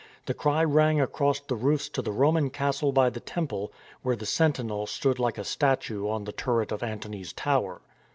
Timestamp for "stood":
4.87-5.19